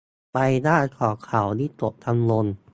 [0.31, 2.45] ใบหน้าของเขาวิตกกังวล